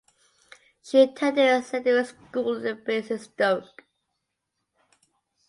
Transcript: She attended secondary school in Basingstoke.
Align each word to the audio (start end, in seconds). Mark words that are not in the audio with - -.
She 0.81 0.99
attended 0.99 1.63
secondary 1.63 2.03
school 2.05 2.65
in 2.65 2.83
Basingstoke. 2.83 3.83